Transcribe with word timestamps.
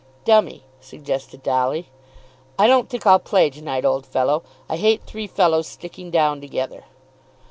"Dummy," 0.25 0.63
suggested 0.79 1.43
Dolly. 1.43 1.89
"I 2.57 2.65
don't 2.65 2.89
think 2.89 3.05
I'll 3.05 3.19
play 3.19 3.51
to 3.51 3.61
night, 3.61 3.85
old 3.85 4.07
fellow. 4.07 4.41
I 4.67 4.77
hate 4.77 5.03
three 5.03 5.27
fellows 5.27 5.67
sticking 5.67 6.09
down 6.09 6.41
together." 6.41 6.85